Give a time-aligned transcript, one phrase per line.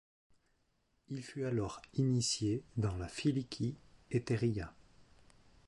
[1.09, 3.75] Il fut alors initié dans la Filikí
[4.09, 4.73] Etería.